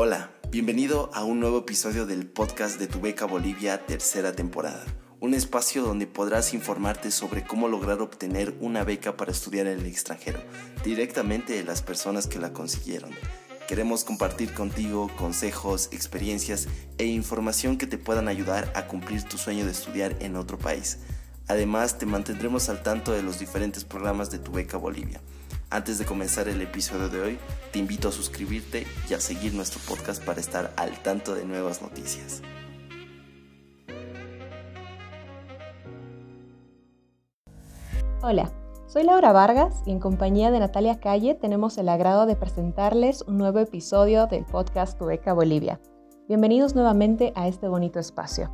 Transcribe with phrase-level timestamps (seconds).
[0.00, 4.84] Hola, bienvenido a un nuevo episodio del podcast de Tu Beca Bolivia, tercera temporada.
[5.18, 9.86] Un espacio donde podrás informarte sobre cómo lograr obtener una beca para estudiar en el
[9.86, 10.38] extranjero,
[10.84, 13.10] directamente de las personas que la consiguieron.
[13.66, 16.68] Queremos compartir contigo consejos, experiencias
[16.98, 20.98] e información que te puedan ayudar a cumplir tu sueño de estudiar en otro país.
[21.48, 25.20] Además, te mantendremos al tanto de los diferentes programas de Tu Beca Bolivia.
[25.70, 27.38] Antes de comenzar el episodio de hoy,
[27.72, 31.82] te invito a suscribirte y a seguir nuestro podcast para estar al tanto de nuevas
[31.82, 32.40] noticias.
[38.22, 38.50] Hola,
[38.86, 43.36] soy Laura Vargas y en compañía de Natalia Calle tenemos el agrado de presentarles un
[43.36, 45.80] nuevo episodio del podcast Tu Beca Bolivia.
[46.28, 48.50] Bienvenidos nuevamente a este bonito espacio.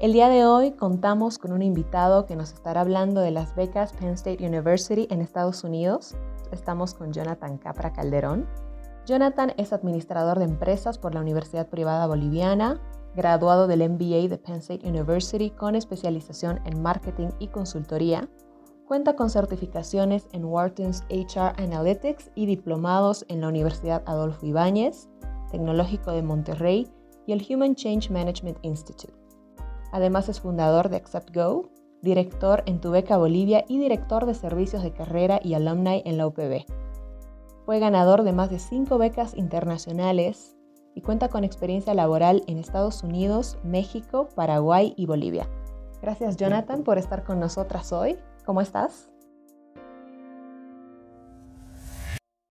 [0.00, 3.92] El día de hoy contamos con un invitado que nos estará hablando de las becas
[3.92, 6.16] Penn State University en Estados Unidos.
[6.52, 8.48] Estamos con Jonathan Capra Calderón.
[9.04, 12.80] Jonathan es administrador de empresas por la Universidad Privada Boliviana,
[13.14, 18.26] graduado del MBA de Penn State University con especialización en marketing y consultoría.
[18.86, 25.10] Cuenta con certificaciones en Wharton's HR Analytics y diplomados en la Universidad Adolfo Ibáñez,
[25.50, 26.90] Tecnológico de Monterrey
[27.26, 29.19] y el Human Change Management Institute.
[29.92, 31.70] Además es fundador de AcceptGo,
[32.02, 36.26] director en Tu Beca Bolivia y director de servicios de carrera y alumni en la
[36.26, 36.64] UPB.
[37.66, 40.56] Fue ganador de más de cinco becas internacionales
[40.94, 45.48] y cuenta con experiencia laboral en Estados Unidos, México, Paraguay y Bolivia.
[46.02, 48.16] Gracias Jonathan por estar con nosotras hoy.
[48.46, 49.10] ¿Cómo estás?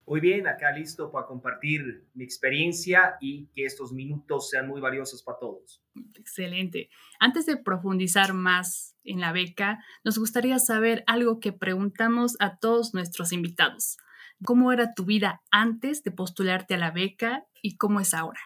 [0.07, 5.21] Muy bien, acá listo para compartir mi experiencia y que estos minutos sean muy valiosos
[5.21, 5.83] para todos.
[6.15, 6.89] Excelente.
[7.19, 12.93] Antes de profundizar más en la beca, nos gustaría saber algo que preguntamos a todos
[12.93, 13.97] nuestros invitados.
[14.45, 18.39] ¿Cómo era tu vida antes de postularte a la beca y cómo es ahora?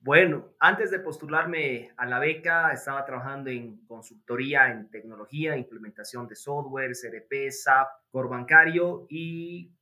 [0.00, 6.36] Bueno, antes de postularme a la beca, estaba trabajando en consultoría en tecnología, implementación de
[6.36, 9.72] software, CDP, SAP, core bancario y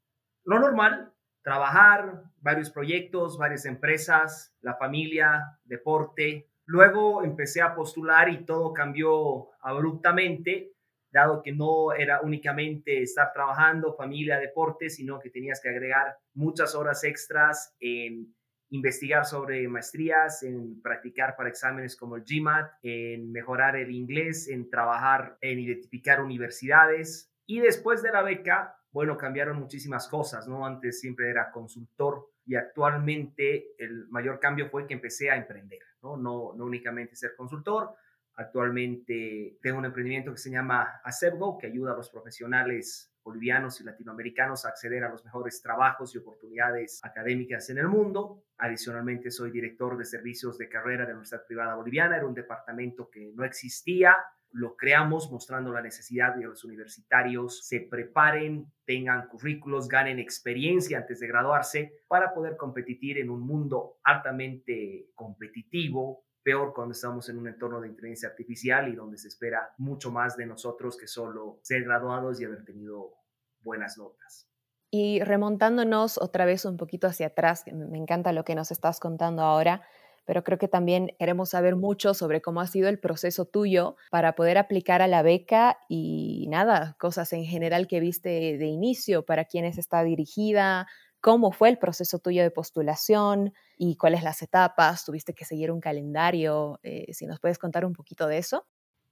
[0.49, 6.49] lo normal, trabajar, varios proyectos, varias empresas, la familia, deporte.
[6.65, 10.73] Luego empecé a postular y todo cambió abruptamente,
[11.11, 16.75] dado que no era únicamente estar trabajando, familia, deporte, sino que tenías que agregar muchas
[16.75, 18.35] horas extras en
[18.71, 24.71] investigar sobre maestrías, en practicar para exámenes como el GMAT, en mejorar el inglés, en
[24.71, 27.31] trabajar en identificar universidades.
[27.45, 30.67] Y después de la beca, bueno, cambiaron muchísimas cosas, ¿no?
[30.67, 36.17] Antes siempre era consultor y actualmente el mayor cambio fue que empecé a emprender, ¿no?
[36.17, 37.95] No, no únicamente ser consultor,
[38.35, 43.85] actualmente tengo un emprendimiento que se llama Acepgo, que ayuda a los profesionales bolivianos y
[43.85, 48.43] latinoamericanos a acceder a los mejores trabajos y oportunidades académicas en el mundo.
[48.57, 53.09] Adicionalmente, soy director de servicios de carrera de la Universidad Privada Boliviana, era un departamento
[53.09, 54.17] que no existía
[54.53, 60.99] lo creamos mostrando la necesidad de que los universitarios se preparen, tengan currículos, ganen experiencia
[60.99, 67.39] antes de graduarse para poder competir en un mundo altamente competitivo, peor cuando estamos en
[67.39, 71.61] un entorno de inteligencia artificial y donde se espera mucho más de nosotros que solo
[71.63, 73.15] ser graduados y haber tenido
[73.61, 74.49] buenas notas.
[74.91, 79.43] Y remontándonos otra vez un poquito hacia atrás, me encanta lo que nos estás contando
[79.43, 79.83] ahora,
[80.29, 84.35] pero creo que también queremos saber mucho sobre cómo ha sido el proceso tuyo para
[84.35, 89.47] poder aplicar a la beca y nada, cosas en general que viste de inicio, para
[89.47, 90.87] quiénes está dirigida,
[91.23, 95.81] cómo fue el proceso tuyo de postulación y cuáles las etapas, tuviste que seguir un
[95.81, 98.67] calendario, eh, si nos puedes contar un poquito de eso.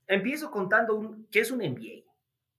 [0.06, 2.04] Empiezo contando qué es un MBA.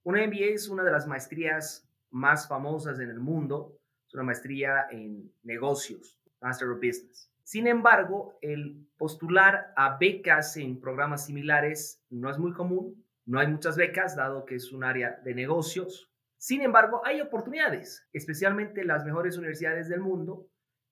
[0.02, 4.88] Un MBA es una de las maestrías más famosas en el mundo, es una maestría
[4.90, 7.27] en negocios, Master of Business.
[7.48, 13.02] Sin embargo, el postular a becas en programas similares no es muy común.
[13.24, 16.12] No hay muchas becas, dado que es un área de negocios.
[16.36, 20.46] Sin embargo, hay oportunidades, especialmente las mejores universidades del mundo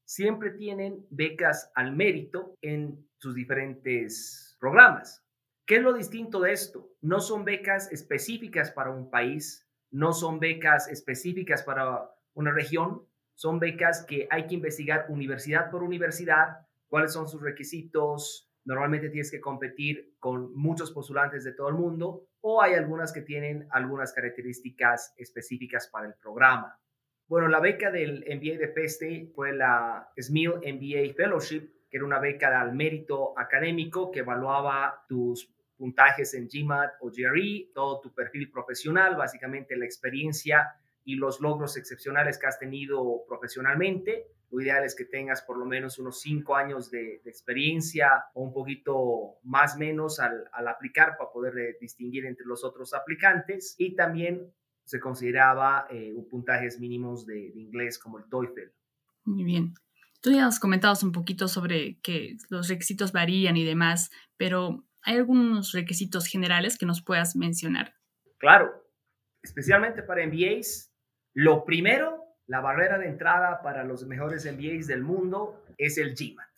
[0.07, 5.23] siempre tienen becas al mérito en sus diferentes programas.
[5.67, 6.89] ¿Qué es lo distinto de esto?
[7.03, 13.61] No son becas específicas para un país, no son becas específicas para una región, son
[13.61, 18.51] becas que hay que investigar universidad por universidad, cuáles son sus requisitos.
[18.65, 23.21] Normalmente tienes que competir con muchos postulantes de todo el mundo o hay algunas que
[23.21, 26.81] tienen algunas características específicas para el programa.
[27.29, 32.19] Bueno, la beca del MBA de PESTE fue la SMIL MBA Fellowship, que era una
[32.19, 38.51] beca al mérito académico que evaluaba tus puntajes en GMAT o GRE, todo tu perfil
[38.51, 40.73] profesional, básicamente la experiencia
[41.07, 44.27] y los logros excepcionales que has tenido profesionalmente.
[44.51, 48.53] lo ideal es que tengas por lo menos unos cinco años de, experiencia o un
[48.53, 53.77] poquito más menos al, aplicar para poder eh, distinguir entre los otros aplicantes.
[53.79, 54.53] Y también
[54.85, 58.73] se consideraba eh, un puntajes mínimos de, de inglés como el TOEFL.
[59.25, 59.75] Muy bien.
[60.21, 65.19] Tú ya has comentado un poquito sobre que los requisitos varían y demás, pero ¿hay
[65.19, 67.95] algunos requisitos generales que nos puedas mencionar?
[68.39, 68.73] Claro,
[69.43, 70.93] especialmente para MBAs,
[71.37, 76.49] lo primero la barrera de entrada para los mejores MBAs del mundo es el GMAT.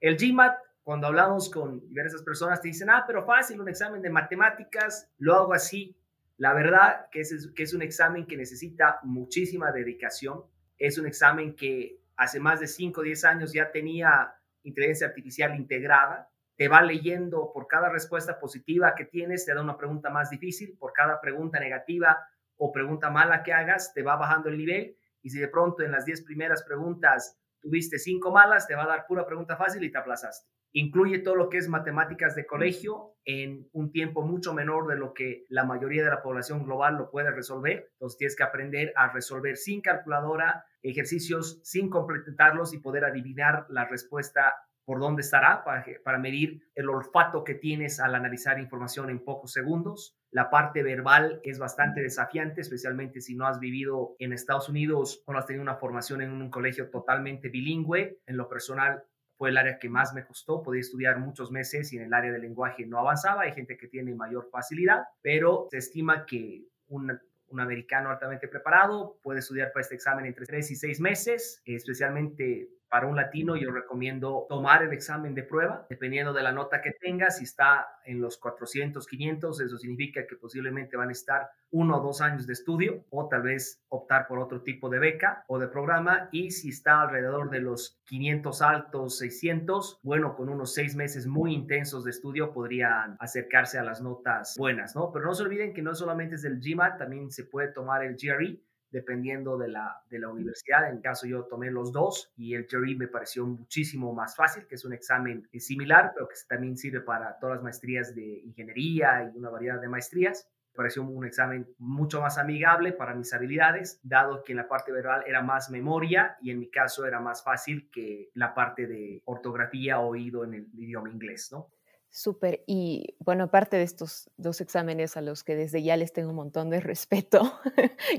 [0.00, 4.10] El GMAT, cuando hablamos con diversas personas, te dicen, ah, pero fácil, un examen de
[4.10, 5.96] matemáticas, lo hago así.
[6.36, 10.44] La verdad que es, que es un examen que necesita muchísima dedicación.
[10.78, 15.56] Es un examen que hace más de 5 o 10 años ya tenía inteligencia artificial
[15.56, 16.30] integrada.
[16.56, 20.76] Te va leyendo por cada respuesta positiva que tienes, te da una pregunta más difícil.
[20.78, 22.18] Por cada pregunta negativa
[22.58, 25.92] o pregunta mala que hagas, te va bajando el nivel y si de pronto en
[25.92, 29.90] las 10 primeras preguntas tuviste 5 malas, te va a dar pura pregunta fácil y
[29.90, 30.48] te aplazaste.
[30.72, 35.14] Incluye todo lo que es matemáticas de colegio en un tiempo mucho menor de lo
[35.14, 37.88] que la mayoría de la población global lo puede resolver.
[37.92, 43.86] Entonces tienes que aprender a resolver sin calculadora ejercicios sin completarlos y poder adivinar la
[43.86, 44.54] respuesta
[44.88, 49.52] por dónde estará para, para medir el olfato que tienes al analizar información en pocos
[49.52, 50.16] segundos.
[50.30, 55.34] La parte verbal es bastante desafiante, especialmente si no has vivido en Estados Unidos o
[55.34, 58.18] no has tenido una formación en un colegio totalmente bilingüe.
[58.24, 59.04] En lo personal,
[59.36, 60.62] fue el área que más me costó.
[60.62, 63.42] Podía estudiar muchos meses y en el área del lenguaje no avanzaba.
[63.42, 67.12] Hay gente que tiene mayor facilidad, pero se estima que un,
[67.48, 72.70] un americano altamente preparado puede estudiar para este examen entre tres y seis meses, especialmente
[72.88, 76.92] para un latino yo recomiendo tomar el examen de prueba, dependiendo de la nota que
[76.92, 77.38] tengas.
[77.38, 82.02] Si está en los 400, 500, eso significa que posiblemente van a estar uno o
[82.02, 85.68] dos años de estudio o tal vez optar por otro tipo de beca o de
[85.68, 86.28] programa.
[86.32, 91.54] Y si está alrededor de los 500 altos, 600, bueno, con unos seis meses muy
[91.54, 95.12] intensos de estudio podrían acercarse a las notas buenas, ¿no?
[95.12, 98.16] Pero no se olviden que no solamente es el GMAT, también se puede tomar el
[98.16, 100.90] GRE dependiendo de la, de la universidad.
[100.90, 104.76] En caso yo tomé los dos y el GRE me pareció muchísimo más fácil, que
[104.76, 109.36] es un examen similar, pero que también sirve para todas las maestrías de ingeniería y
[109.36, 110.48] una variedad de maestrías.
[110.72, 114.92] Me pareció un examen mucho más amigable para mis habilidades, dado que en la parte
[114.92, 119.22] verbal era más memoria y en mi caso era más fácil que la parte de
[119.24, 121.70] ortografía oído en el idioma inglés, ¿no?
[122.18, 122.64] Súper.
[122.66, 126.34] Y bueno, aparte de estos dos exámenes a los que desde ya les tengo un
[126.34, 127.60] montón de respeto,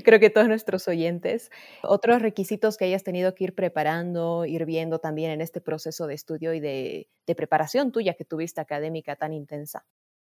[0.06, 1.50] creo que todos nuestros oyentes,
[1.82, 6.14] otros requisitos que hayas tenido que ir preparando, ir viendo también en este proceso de
[6.14, 9.84] estudio y de, preparación tuya que tuviste académica tan intensa.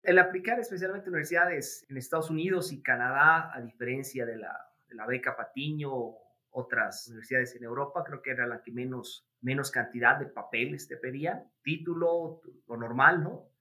[0.02, 5.90] El aplicar especialmente universidades en Estados Unidos y Canadá, a diferencia de la, beca Patiño
[5.90, 10.88] o otras universidades en Europa, creo que era la que menos menos cantidad de papeles
[10.88, 13.53] te pedían, título, lo normal, ¿no?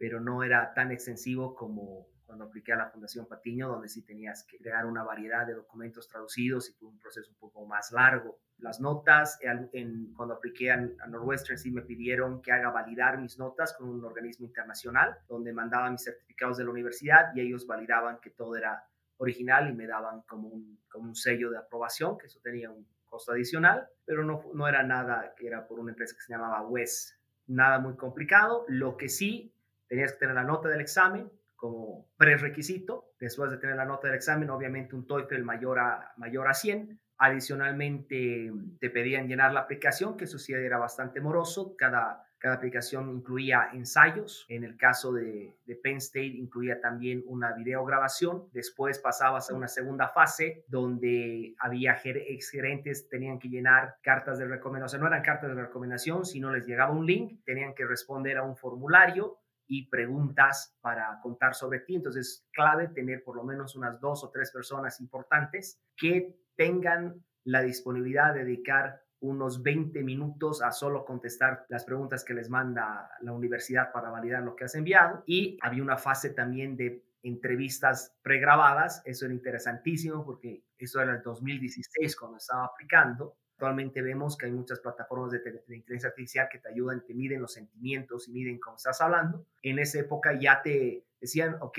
[0.00, 4.44] Pero no era tan extensivo como cuando apliqué a la Fundación Patiño, donde sí tenías
[4.44, 8.38] que crear una variedad de documentos traducidos y fue un proceso un poco más largo.
[8.58, 13.36] Las notas, en, cuando apliqué a, a, Northwestern, sí me pidieron que haga validar mis
[13.36, 18.20] notas con un organismo internacional, donde mandaba mis certificados de la universidad y ellos validaban
[18.20, 18.84] que todo era
[19.16, 22.86] original y me daban como un, como un sello de aprobación, que eso tenía un,
[23.10, 26.62] costo adicional, pero no, no era nada que era por una empresa que se llamaba
[26.62, 27.18] WES.
[27.48, 28.64] Nada muy complicado.
[28.68, 29.52] Lo que sí,
[29.90, 33.12] tenías que tener la nota del examen como prerequisito.
[33.18, 36.98] Después de tener la nota del examen, obviamente un TOEFL mayor a, mayor a 100.
[37.18, 41.76] Adicionalmente, te pedían llenar la aplicación, que eso sí era bastante moroso.
[41.76, 44.46] Cada cada aplicación incluía ensayos.
[44.48, 48.48] En el caso de, Penn State incluía también una videograbación.
[48.52, 55.02] Después pasabas a una segunda fase donde había exgerentes, tenían que llenar cartas de recomendación.
[55.02, 58.56] no eran cartas de recomendación, sino les llegaba un link, tenían que responder a un
[58.56, 59.39] formulario
[59.70, 61.94] y preguntas para contar sobre ti.
[61.94, 67.62] Entonces, clave tener por lo menos unas dos o tres personas importantes que tengan la
[67.62, 73.32] disponibilidad de dedicar unos 20 minutos a solo contestar las preguntas que les manda la
[73.32, 75.22] universidad para validar lo que has enviado.
[75.24, 79.02] Y había una fase también de entrevistas pregrabadas.
[79.04, 83.36] Eso era interesantísimo porque eso era el 2016 cuando estaba aplicando.
[83.60, 87.42] Actualmente vemos que hay muchas plataformas de, de, inteligencia artificial que te ayudan, te miden
[87.42, 89.44] los sentimientos y miden cómo estás hablando.
[89.60, 91.78] En esa época ya te decían, ok,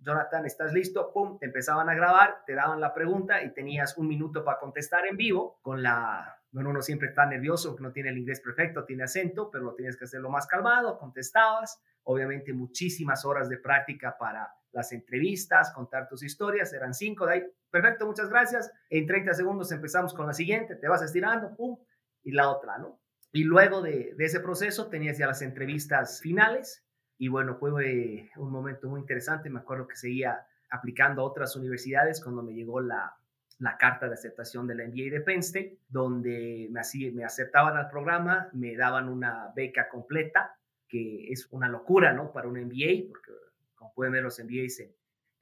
[0.00, 1.12] Jonathan, ¿estás listo?
[1.12, 5.16] Pum, empezaban a grabar, te daban la pregunta y tenías un minuto para contestar en
[5.16, 9.04] vivo con la bueno, uno siempre está nervioso, que no tiene el inglés perfecto, tiene
[9.04, 14.54] acento, pero lo tienes que hacerlo más calmado, contestabas, obviamente muchísimas horas de práctica para
[14.72, 19.72] las entrevistas, contar tus historias, eran cinco de ahí, perfecto, muchas gracias, en 30 segundos
[19.72, 21.78] empezamos con la siguiente, te vas estirando, pum,
[22.22, 23.00] y la otra, ¿no?
[23.32, 26.84] Y luego de, de ese proceso tenías ya las entrevistas finales
[27.22, 27.70] y bueno, fue
[28.36, 29.48] un momento muy interesante.
[29.48, 33.16] Me acuerdo que seguía aplicando a otras universidades cuando me llegó la,
[33.62, 37.76] la carta de aceptación de la MBA de Penn State, donde me, así, me aceptaban
[37.76, 40.56] al programa, me daban una beca completa,
[40.88, 42.32] que es una locura, ¿no?
[42.32, 43.30] Para un MBA, porque
[43.76, 44.92] como pueden ver los MBAs en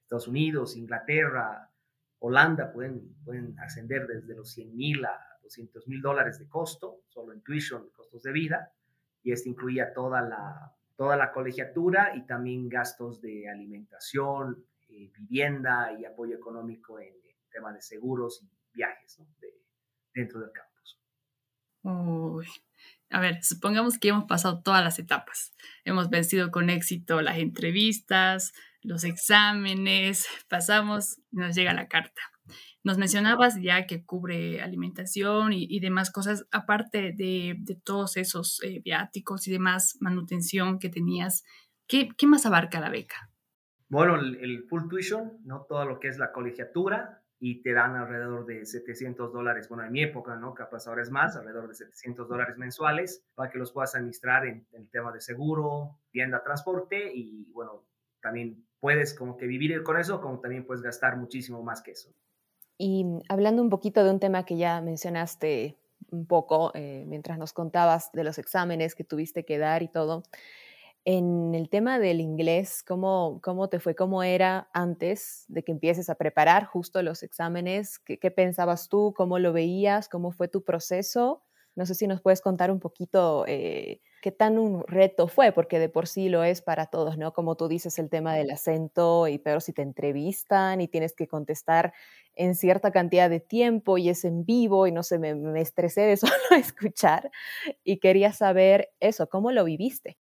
[0.03, 1.71] Estados Unidos, Inglaterra,
[2.19, 7.33] Holanda, pueden, pueden ascender desde los 100 mil a 200 mil dólares de costo, solo
[7.33, 8.71] en tuition, costos de vida,
[9.23, 15.97] y este incluía toda la, toda la colegiatura y también gastos de alimentación, eh, vivienda
[15.99, 17.15] y apoyo económico en,
[17.51, 19.21] tema de seguros y viajes
[20.15, 21.01] dentro del campus.
[21.83, 22.47] Uy.
[23.11, 25.53] A ver, supongamos que hemos pasado todas las etapas.
[25.85, 28.53] Hemos vencido con éxito las entrevistas,
[28.83, 32.23] los exámenes, pasamos, nos llega la carta.
[32.83, 39.47] Nos mencionabas ya que cubre alimentación y, demás cosas, aparte de, todos esos eh, viáticos
[39.47, 41.45] y demás manutención que tenías,
[41.87, 43.31] ¿qué, más abarca la beca?
[43.89, 45.67] Bueno, el, full tuition, ¿no?
[45.69, 49.93] Todo lo que es la colegiatura y te dan alrededor de 700 dólares, bueno, en
[49.93, 50.53] mi época, ¿no?
[50.53, 54.67] Capaz ahora es más, alrededor de 700 dólares mensuales para que los puedas administrar en
[54.73, 57.87] el tema de seguro, vivienda, transporte y, bueno,
[58.21, 62.13] también puedes como que vivir con eso, como también puedes gastar muchísimo más que eso.
[62.77, 65.79] Y hablando un poquito de un tema que ya mencionaste
[66.11, 70.25] un poco eh, mientras nos contabas de los exámenes que tuviste que dar y todo,
[71.05, 73.95] en el tema del inglés, ¿cómo, cómo te fue?
[73.95, 77.99] ¿Cómo era antes de que empieces a preparar justo los exámenes?
[77.99, 79.15] ¿Qué, pensabas tú?
[79.17, 80.09] ¿Cómo lo veías?
[80.09, 81.43] ¿Cómo fue tu proceso?
[81.75, 85.79] No sé si nos puedes contar un poquito eh, qué tan un reto fue, porque
[85.79, 87.33] de por sí lo es para todos, ¿no?
[87.33, 91.29] Como tú dices, el tema del acento, y pero si te entrevistan y tienes que
[91.29, 91.95] contestar
[92.35, 96.03] en cierta cantidad de tiempo y es en vivo y no sé, me, me estresé
[96.03, 97.31] de solo escuchar
[97.85, 100.19] y quería saber eso, ¿cómo lo viviste?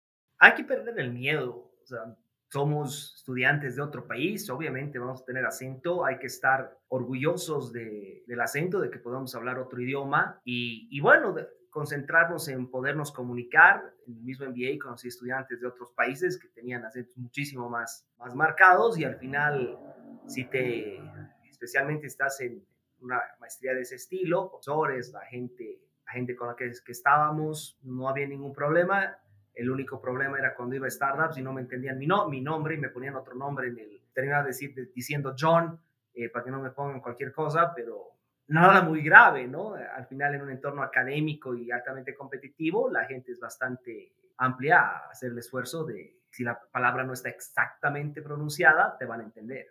[0.45, 2.15] Hay que perder el miedo, o sea,
[2.49, 8.23] somos estudiantes de otro país, obviamente vamos a tener acento, hay que estar orgullosos de,
[8.27, 13.11] del acento, de que podamos hablar otro idioma y, y bueno, de, concentrarnos en podernos
[13.11, 13.91] comunicar.
[14.05, 18.35] En el mismo MBA conocí estudiantes de otros países que tenían acentos muchísimo más, más
[18.35, 19.79] marcados y al final,
[20.27, 21.01] si te,
[21.49, 22.63] especialmente estás en
[22.99, 27.79] una maestría de ese estilo, profesores, la gente, la gente con la que, que estábamos,
[27.81, 29.17] no había ningún problema.
[29.55, 32.41] El único problema era cuando iba a startups y no me entendían mi, no, mi
[32.41, 34.47] nombre y me ponían otro nombre en el, terminaba
[34.93, 35.79] diciendo John,
[36.13, 38.11] eh, para que no me pongan cualquier cosa, pero
[38.47, 39.73] nada muy grave, ¿no?
[39.73, 45.09] Al final en un entorno académico y altamente competitivo, la gente es bastante amplia a
[45.09, 49.67] hacer el esfuerzo de, si la palabra no está exactamente pronunciada, te van a entender.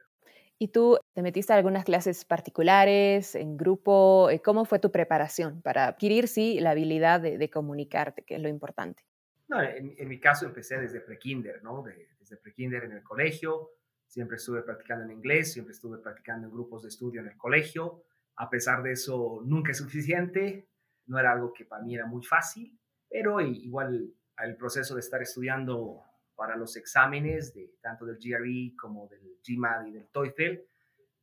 [0.59, 4.31] ¿Y tú te metiste a algunas clases particulares, en grupo?
[4.31, 8.49] Eh, ¿Cómo fue tu preparación para adquirir, sí, la habilidad de, comunicarte, que es lo
[8.49, 9.03] importante?
[9.49, 11.83] No, en, mi caso empecé desde prekinder, ¿no?
[11.83, 13.71] desde prekinder en el colegio,
[14.07, 18.05] siempre estuve practicando en inglés, siempre estuve practicando en grupos de estudio en el colegio,
[18.37, 20.69] a pesar de eso, nunca es suficiente,
[21.07, 25.21] no era algo que para mí era muy fácil, pero igual el proceso de estar
[25.21, 26.03] estudiando
[26.35, 30.61] para los exámenes, de, tanto del GRE como del GMAT y del TOEFL,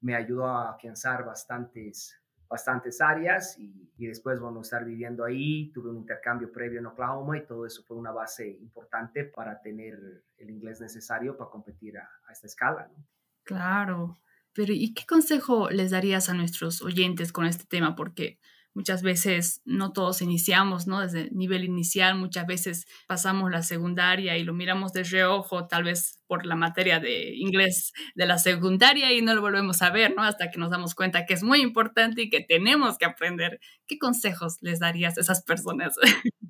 [0.02, 2.21] me ayudó a afianzar bastantes,
[2.52, 7.46] bastantes áreas y, después, bueno, estar viviendo ahí, tuve un intercambio previo en Oklahoma y
[7.46, 12.32] todo eso fue una base importante para tener el inglés necesario para competir a, a
[12.34, 12.92] esta escala.
[12.94, 13.06] ¿no?
[13.44, 14.20] Claro.
[14.54, 17.96] Pero ¿y qué consejo les darías a nuestros oyentes con este tema?
[17.96, 18.38] Porque
[18.74, 21.02] muchas veces no todos iniciamos, ¿no?
[21.02, 26.20] Desde nivel inicial, muchas veces pasamos la secundaria y lo miramos de reojo, tal vez
[26.28, 30.24] por la materia de inglés de la secundaria y no lo volvemos a ver, ¿no?
[30.24, 33.60] Hasta que nos damos cuenta que es muy importante y que tenemos que aprender.
[33.88, 35.96] ¿Qué consejos les darías a esas personas?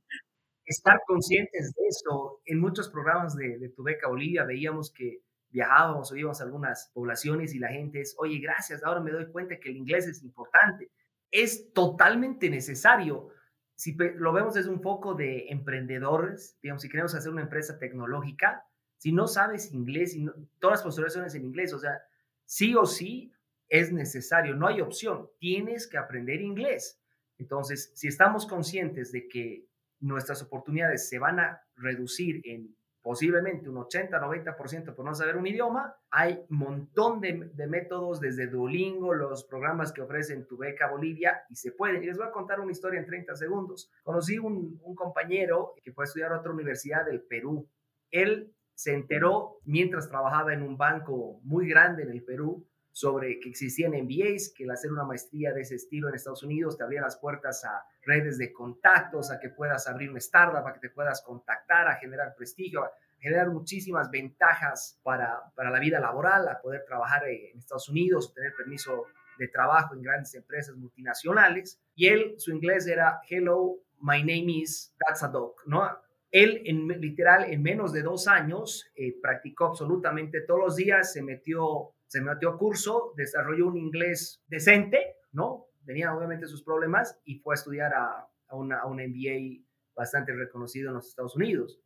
[0.66, 2.42] Estar conscientes de eso.
[2.46, 7.68] En muchos programas de, Tu Beca Bolivia veíamos que viajábamos o algunas poblaciones y la
[7.70, 10.90] gente es, oye, gracias, ahora me doy cuenta que el inglés es importante.
[11.32, 13.30] Es totalmente necesario.
[13.76, 18.66] Si lo vemos desde un foco de emprendedores, digamos, si queremos hacer una empresa tecnológica,
[18.98, 20.26] si no sabes inglés, y
[20.60, 22.02] todas las postulaciones en inglés, o sea,
[22.46, 23.34] sí o sí
[23.70, 27.02] es necesario, no hay opción, tienes que aprender inglés.
[27.38, 29.66] Entonces, si estamos conscientes de que
[30.00, 35.96] nuestras oportunidades se van a reducir en posiblemente un 80-90% por no saber un idioma,
[36.10, 37.34] hay un montón de,
[37.68, 42.04] métodos desde Duolingo, los programas que ofrecen Tu Beca Bolivia y se pueden.
[42.04, 43.92] Y les voy a contar una historia en 30 segundos.
[44.04, 47.68] Conocí un, un compañero que fue a estudiar a otra universidad del Perú.
[48.12, 53.50] Él se enteró mientras trabajaba en un banco muy grande en el Perú sobre que
[53.50, 57.02] existían MBAs, que el hacer una maestría de ese estilo en Estados Unidos te abría
[57.02, 60.90] las puertas a redes de contactos, a que puedas abrir un startup, a que te
[60.90, 66.60] puedas contactar, a generar prestigio, a generar muchísimas ventajas para, para la vida laboral, a
[66.60, 69.06] poder trabajar en Estados Unidos, tener permiso
[69.38, 71.80] de trabajo en grandes empresas multinacionales.
[71.96, 75.88] Y él, su inglés era, hello, my name is, that's a dog, ¿no?
[76.32, 81.22] Él, en, literal, en menos de dos años, eh, practicó absolutamente todos los días, se
[81.22, 85.68] metió se metió a curso, desarrolló un inglés decente, ¿no?
[85.86, 89.64] Tenía obviamente sus problemas y fue a estudiar a, a, una, un MBA
[89.96, 91.80] bastante reconocido en los Estados Unidos.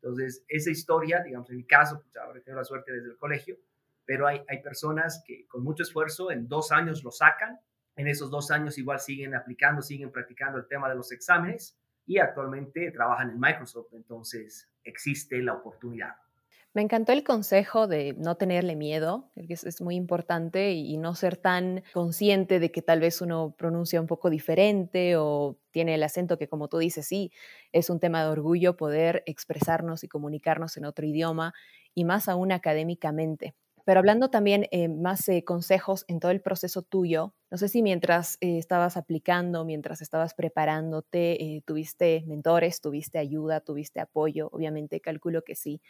[0.00, 3.56] Entonces, esa historia, digamos, en mi caso, pues habré tenido la suerte desde el colegio,
[4.04, 7.58] pero hay, hay personas que con mucho esfuerzo en dos años lo sacan,
[7.96, 12.18] en esos dos años igual siguen aplicando, siguen practicando el tema de los exámenes y
[12.18, 16.14] actualmente trabajan en Microsoft, entonces existe la oportunidad.
[16.74, 21.36] Me encantó el consejo de no tenerle miedo, que es, muy importante, y, no ser
[21.36, 26.38] tan consciente de que tal vez uno pronuncia un poco diferente o tiene el acento
[26.38, 27.30] que, como tú dices, sí,
[27.72, 31.52] es un tema de orgullo poder expresarnos y comunicarnos en otro idioma,
[31.94, 33.54] y más aún académicamente.
[33.84, 37.82] Pero hablando también eh, más de consejos en todo el proceso tuyo, no sé si
[37.82, 45.00] mientras eh, estabas aplicando, mientras estabas preparándote, eh, tuviste mentores, tuviste ayuda, tuviste apoyo, obviamente
[45.00, 45.82] calculo que sí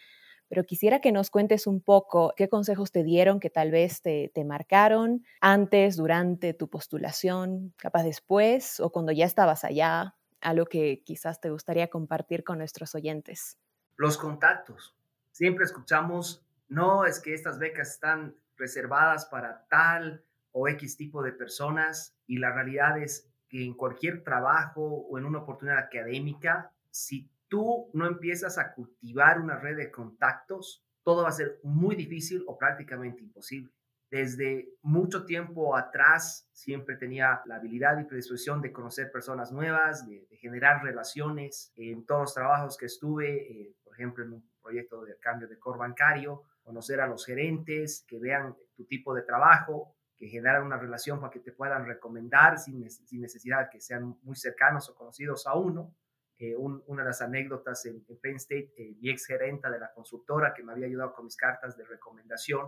[0.53, 4.31] pero quisiera que nos cuentes un poco qué consejos te dieron que tal vez te,
[4.45, 11.41] marcaron antes, durante tu postulación, capaz después o cuando ya estabas allá, algo que quizás
[11.41, 13.57] te gustaría compartir con nuestros oyentes.
[13.97, 14.95] Los contactos.
[15.31, 21.33] Siempre escuchamos, no, es que estas becas están reservadas para tal o X tipo de
[21.33, 27.31] personas y la realidad es que en cualquier trabajo o en una oportunidad académica, si
[27.53, 32.43] tú no empiezas a cultivar una red de contactos, todo va a ser muy difícil
[32.47, 33.71] o prácticamente imposible.
[34.11, 40.27] Desde mucho tiempo atrás siempre tenía la habilidad y predisposición de conocer personas nuevas, de,
[40.41, 41.75] generar relaciones.
[41.77, 45.59] En todos los trabajos que estuve, eh, por ejemplo, en un proyecto de cambio de
[45.59, 50.79] core bancario, conocer a los gerentes, que vean tu tipo de trabajo, que generan una
[50.79, 55.47] relación para que te puedan recomendar sin, sin necesidad que sean muy cercanos o conocidos
[55.47, 55.95] a uno.
[56.43, 60.53] Eh, una de las anécdotas en, Penn State, eh, mi ex gerenta de la consultora
[60.53, 62.67] que me había ayudado con mis cartas de recomendación,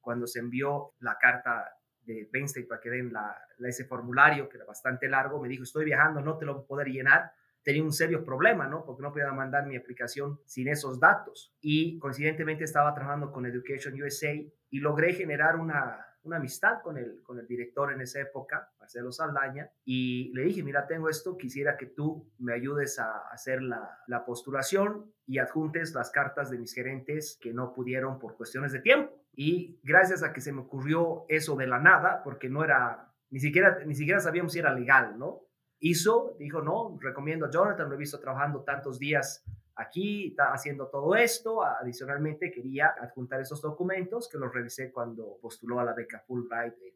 [0.00, 1.68] cuando se envió la carta
[2.02, 5.64] de Penn State para que den la, ese formulario, que era bastante largo, me dijo,
[5.64, 7.32] estoy viajando, no te lo voy a poder llenar.
[7.64, 8.84] Tenía un serio problema, ¿no?
[8.84, 11.52] Porque no podía mandar mi aplicación sin esos datos.
[11.60, 14.32] Y coincidentemente estaba trabajando con Education USA
[14.70, 19.12] y logré generar una, una amistad con el, con el director en esa época, Marcelo
[19.12, 24.00] Saldaña, y le dije, mira, tengo esto, quisiera que tú me ayudes a hacer la,
[24.06, 28.80] la postulación y adjuntes las cartas de mis gerentes que no pudieron por cuestiones de
[28.80, 29.12] tiempo.
[29.34, 33.40] Y gracias a que se me ocurrió eso de la nada, porque no era, ni
[33.40, 35.42] siquiera, ni siquiera sabíamos si era legal, ¿no?
[35.80, 39.44] Hizo, dijo, no, recomiendo a Jonathan, lo he visto trabajando tantos días
[39.78, 41.62] Aquí está haciendo todo esto.
[41.62, 46.94] Adicionalmente, quería adjuntar esos documentos que los revisé cuando postuló a la beca Fulbright en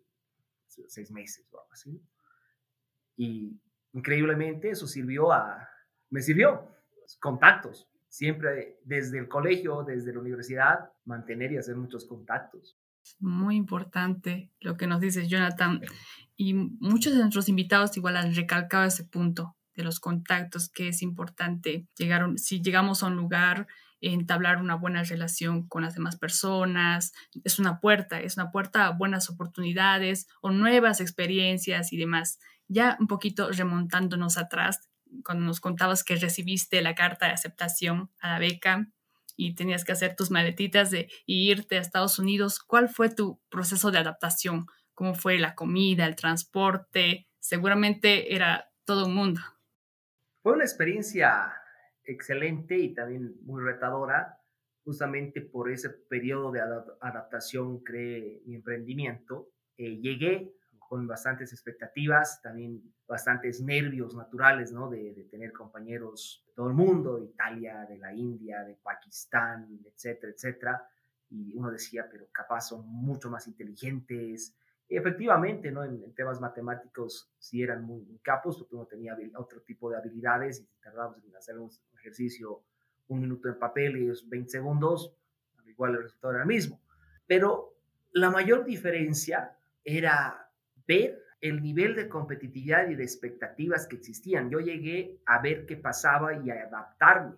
[0.88, 2.02] seis meses o algo así.
[3.16, 3.56] Y
[3.92, 5.68] increíblemente eso sirvió a,
[6.10, 6.74] me sirvió,
[7.20, 7.88] contactos.
[8.08, 12.76] Siempre desde el colegio, desde la universidad, mantener y hacer muchos contactos.
[13.20, 15.80] Muy importante lo que nos dice Jonathan.
[16.36, 21.02] Y muchos de nuestros invitados igual han recalcado ese punto de los contactos, que es
[21.02, 23.66] importante llegar, si llegamos a un lugar,
[24.00, 27.12] entablar una buena relación con las demás personas,
[27.44, 32.38] es una puerta, es una puerta a buenas oportunidades o nuevas experiencias y demás.
[32.68, 34.80] Ya un poquito remontándonos atrás,
[35.24, 38.88] cuando nos contabas que recibiste la carta de aceptación a la beca
[39.36, 43.90] y tenías que hacer tus maletitas de irte a Estados Unidos, ¿cuál fue tu proceso
[43.90, 44.66] de adaptación?
[44.94, 47.28] ¿Cómo fue la comida, el transporte?
[47.40, 49.40] Seguramente era todo un mundo.
[50.42, 51.52] Fue una experiencia
[52.04, 54.40] excelente y también muy retadora.
[54.84, 56.60] Justamente por ese periodo de
[57.00, 59.52] adaptación creé mi emprendimiento.
[59.76, 60.52] Eh, llegué
[60.88, 64.90] con bastantes expectativas, también bastantes nervios naturales, ¿no?
[64.90, 69.80] De, de, tener compañeros de todo el mundo, de Italia, de la India, de Pakistán,
[69.86, 70.88] etcétera, etcétera.
[71.30, 74.56] Y uno decía, pero capaz son mucho más inteligentes,
[74.96, 75.84] efectivamente, ¿no?
[75.84, 80.82] En, temas matemáticos sí eran muy, capos, porque uno tenía otro tipo de habilidades y
[80.82, 82.62] tardábamos en hacer un ejercicio
[83.08, 85.14] un minuto en papel y 20 segundos,
[85.66, 86.80] igual el resultado era el mismo.
[87.26, 87.74] Pero
[88.12, 90.50] la mayor diferencia era
[90.86, 94.48] ver el nivel de competitividad y de expectativas que existían.
[94.50, 97.36] Yo llegué a ver qué pasaba y a adaptarme.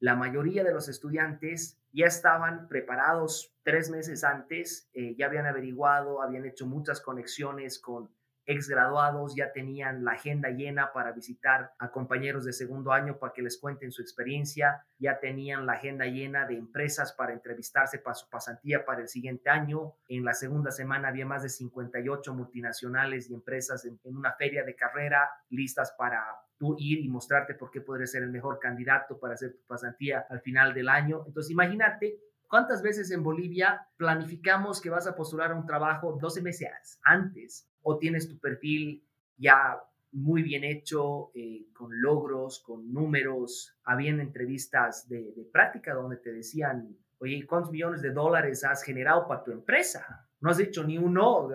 [0.00, 6.22] La mayoría de los estudiantes ya estaban preparados tres meses antes, eh, ya habían averiguado,
[6.22, 8.10] habían hecho muchas conexiones con
[8.48, 13.42] exgraduados, ya tenían la agenda llena para visitar a compañeros de segundo año para que
[13.42, 18.26] les cuenten su experiencia, ya tenían la agenda llena de empresas para entrevistarse para su
[18.30, 19.96] pasantía para el siguiente año.
[20.08, 24.64] En la segunda semana había más de 58 multinacionales y empresas en, en una feria
[24.64, 26.24] de carrera listas para
[26.56, 30.24] tú ir y mostrarte por qué podrías ser el mejor candidato para hacer tu pasantía
[30.30, 31.22] al final del año.
[31.26, 36.40] Entonces, imagínate cuántas veces en Bolivia planificamos que vas a postular a un trabajo 12
[36.40, 39.02] meses antes o tienes tu perfil
[39.38, 43.74] ya muy bien hecho, eh, con logros, con números.
[43.84, 49.42] Habían entrevistas de, práctica donde te decían, oye, ¿cuántos millones de dólares has generado para
[49.42, 50.28] tu empresa?
[50.40, 51.48] No has hecho ni uno,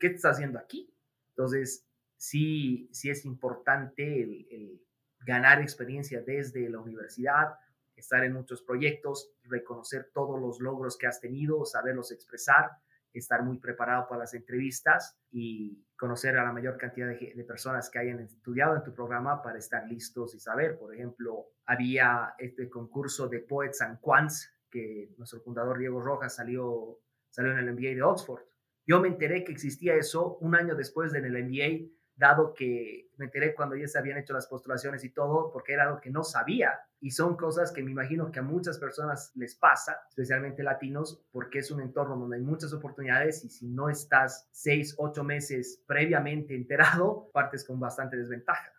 [0.00, 0.92] ¿qué estás haciendo aquí?
[1.28, 4.80] Entonces, sí, sí es importante
[5.20, 7.54] ganar experiencia desde la universidad,
[7.94, 12.72] estar en muchos proyectos, reconocer todos los logros que has tenido, saberlos expresar,
[13.18, 17.98] estar muy preparado para las entrevistas y conocer a la mayor cantidad de, personas que
[17.98, 20.78] hayan estudiado en tu programa para estar listos y saber.
[20.78, 27.00] Por ejemplo, había este concurso de Poets and Quants que nuestro fundador Diego Rojas salió,
[27.30, 28.42] salió en el MBA de Oxford.
[28.86, 33.10] Yo me enteré que existía eso un año después de en el MBA dado que
[33.16, 36.10] me enteré cuando ya se habían hecho las postulaciones y todo, porque era algo que
[36.10, 36.80] no sabía.
[37.04, 41.58] Y son cosas que me imagino que a muchas personas les pasa, especialmente latinos, porque
[41.58, 46.54] es un entorno donde hay muchas oportunidades y si no estás seis, ocho meses previamente
[46.54, 48.72] enterado, partes con bastante desventaja.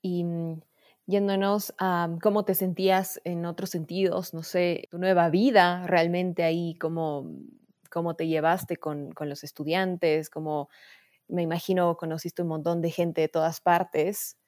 [0.00, 0.62] Y mm,
[1.04, 6.74] yéndonos a cómo te sentías en otros sentidos, no sé, tu nueva vida realmente ahí,
[6.78, 7.30] cómo,
[7.90, 10.70] cómo te llevaste con, con los estudiantes, cómo
[11.28, 14.38] me imagino conociste un montón de gente de todas partes.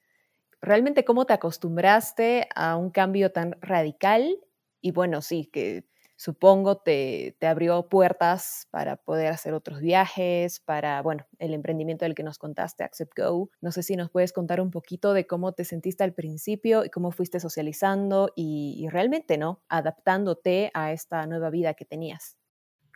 [0.60, 4.38] ¿Realmente cómo te acostumbraste a un cambio tan radical?
[4.80, 5.84] Y bueno, sí, que
[6.16, 12.14] supongo te, te abrió puertas para poder hacer otros viajes, para, bueno, el emprendimiento del
[12.16, 13.50] que nos contaste, Accept Go.
[13.60, 16.90] No sé si nos puedes contar un poquito de cómo te sentiste al principio y
[16.90, 19.62] cómo fuiste socializando y, y realmente, ¿no?
[19.68, 22.37] Adaptándote a esta nueva vida que tenías.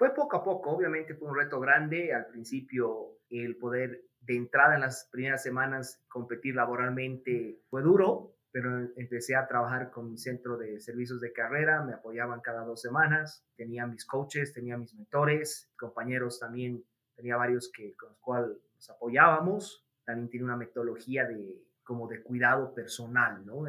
[0.02, 2.12] Fue poco a poco, obviamente fue un reto grande.
[2.12, 8.68] Al principio el poder de entrada en las primeras semanas competir laboralmente fue duro, pero
[8.96, 13.46] empecé a trabajar con mi centro de servicios de carrera, me apoyaban cada dos semanas,
[13.54, 16.84] tenía mis coaches, tenía mis mentores, compañeros también,
[17.14, 22.24] tenía varios que, con los cuales nos apoyábamos, también tiene una metodología de como de
[22.24, 23.62] cuidado personal, ¿no?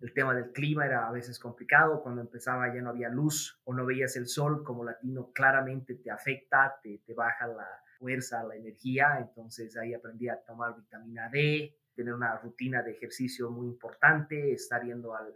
[0.00, 3.74] El tema del clima era a veces complicado, cuando empezaba ya no había luz o
[3.74, 7.66] no veías el sol, como latino claramente te afecta, te, te baja la
[7.98, 13.50] fuerza, la energía, entonces ahí aprendí a tomar vitamina D, tener una rutina de ejercicio
[13.50, 15.34] muy importante, estar yendo al,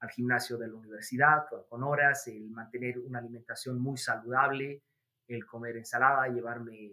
[0.00, 4.82] al gimnasio de la universidad con, horas, el mantener una alimentación muy saludable,
[5.26, 6.92] el comer ensalada, llevarme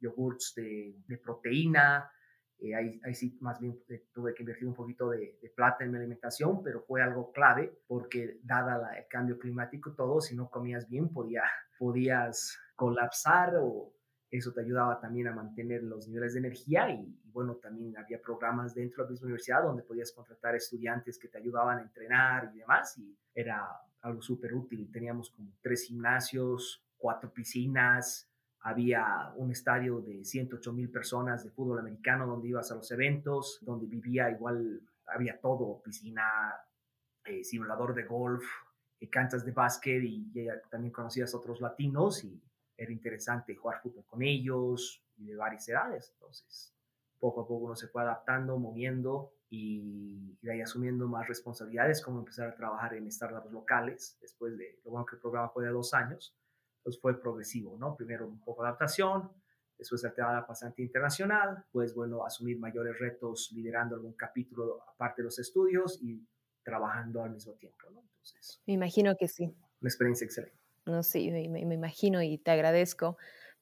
[0.00, 2.10] yogurts de, de proteína,
[2.58, 5.90] eh, ahí, ahí, sí, más bien eh, tuve que invertir un poquito de, plata en
[5.90, 10.88] mi alimentación, pero fue algo clave porque dada el cambio climático, todo, si no comías
[10.88, 11.42] bien, podía,
[11.78, 13.92] podías colapsar o
[14.30, 18.74] eso te ayudaba también a mantener los niveles de energía y, bueno, también había programas
[18.74, 22.58] dentro de la misma universidad donde podías contratar estudiantes que te ayudaban a entrenar y
[22.58, 23.68] demás y era
[24.00, 24.90] algo súper útil.
[24.90, 28.28] Teníamos como tres gimnasios, cuatro piscinas,
[28.60, 33.58] había un estadio de 108 mil personas de fútbol americano donde ibas a los eventos,
[33.60, 36.24] donde vivía igual, había todo, piscina,
[37.24, 38.44] eh, simulador de golf,
[39.00, 40.32] eh, canchas de básquet y,
[40.70, 42.40] también conocías a otros latinos y
[42.76, 46.10] era interesante jugar fútbol con ellos y de varias edades.
[46.14, 46.74] Entonces,
[47.18, 52.18] poco a poco uno se fue adaptando, moviendo y, y ahí asumiendo más responsabilidades, como
[52.18, 55.70] empezar a trabajar en startups locales, después de, lo bueno que el programa fue de
[55.70, 56.34] dos años,
[56.86, 57.96] pues fue progresivo, ¿no?
[57.96, 59.28] Primero un poco de adaptación,
[59.76, 65.24] después de la pasante internacional, pues bueno, asumir mayores retos liderando algún capítulo aparte de
[65.24, 66.24] los estudios y
[66.62, 68.02] trabajando al mismo tiempo, ¿no?
[68.02, 68.62] Entonces.
[68.68, 69.52] Me imagino que sí.
[69.80, 70.56] Una experiencia excelente.
[70.84, 73.18] No, sí, me, me imagino y te agradezco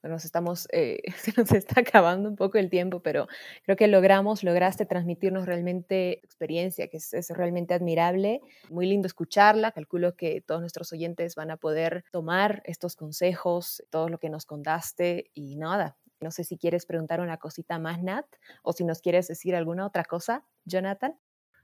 [0.08, 3.26] nos estamos, eh, se nos está acabando un poco el tiempo, pero
[3.64, 8.40] creo que logramos, lograste transmitirnos realmente experiencia, que es, realmente admirable.
[8.70, 9.72] Muy lindo escucharla.
[9.72, 14.46] Calculo que todos nuestros oyentes van a poder tomar estos consejos, todo lo que nos
[14.46, 15.96] contaste y nada.
[16.20, 18.26] No sé si quieres preguntar una cosita más, Nat,
[18.62, 21.18] o si nos quieres decir alguna otra cosa, Jonathan.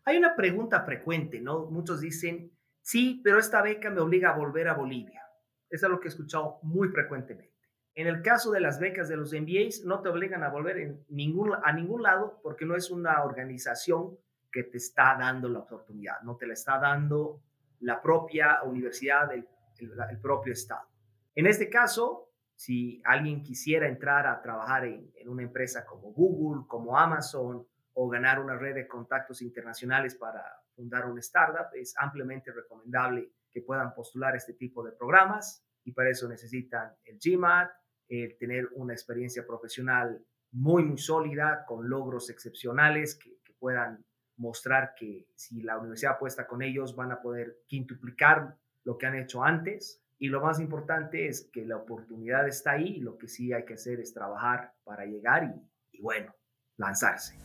[0.05, 1.66] Hay una pregunta frecuente, ¿no?
[1.66, 5.22] Muchos dicen, sí, pero esta beca me obliga a volver a Bolivia.
[5.70, 7.60] Eso es lo que he escuchado muy frecuentemente.
[7.94, 11.05] En el caso de las becas de los MBAs, no te obligan a volver en
[11.09, 14.16] ningún, a ningún lado porque no es una organización
[14.50, 17.42] que te está dando la oportunidad, no te la está dando
[17.81, 19.46] la propia universidad, el,
[19.79, 20.88] el, propio Estado.
[21.35, 26.66] En este caso, si alguien quisiera entrar a trabajar en, en, una empresa como Google,
[26.66, 32.53] como Amazon, o ganar una red de contactos internacionales para fundar una startup, es ampliamente
[32.53, 37.71] recomendable que puedan postular este tipo de programas y para eso necesitan el GMAT,
[38.09, 44.03] el tener una experiencia profesional muy, muy sólida, con logros excepcionales que, puedan
[44.38, 49.16] mostrar que si la universidad apuesta con ellos van a poder quintuplicar lo que han
[49.16, 50.03] hecho antes.
[50.19, 53.75] Y lo más importante es que la oportunidad está ahí lo que sí hay que
[53.75, 56.35] hacer es trabajar para llegar y, y bueno,
[56.79, 57.37] lanzarse.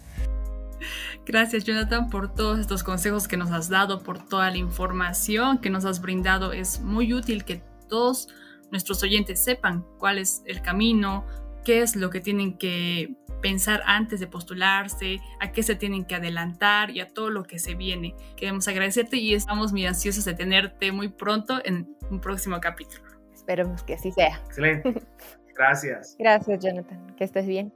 [1.25, 5.69] Gracias Jonathan por todos estos consejos que nos has dado, por toda la información que
[5.69, 6.53] nos has brindado.
[6.53, 8.27] Es muy útil que todos
[8.71, 11.25] nuestros oyentes sepan cuál es el camino,
[11.63, 16.15] qué es lo que tienen que pensar antes de postularse, a qué se tienen que
[16.15, 18.15] adelantar y a todo lo que se viene.
[18.35, 23.03] Queremos agradecerte y estamos muy ansiosos de tenerte muy pronto en un próximo capítulo.
[23.33, 24.41] Esperemos que así sea.
[24.47, 24.95] Excelente.
[25.55, 26.15] Gracias.
[26.19, 27.15] Gracias, Jonathan.
[27.15, 27.73] Que estés bien.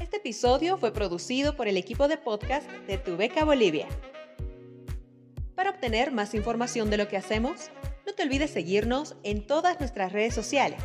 [0.00, 3.86] Este episodio fue producido por el equipo de podcast de Tu Beca Bolivia.
[5.60, 7.70] Para obtener más información de lo que hacemos,
[8.06, 10.80] no te olvides seguirnos en todas nuestras redes sociales.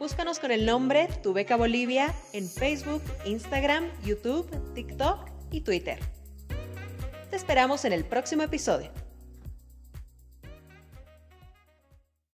[0.00, 6.00] Búscanos con el nombre Tu Beca Bolivia en Facebook, Instagram, YouTube, TikTok y Twitter.
[7.30, 8.90] Te esperamos en el próximo episodio.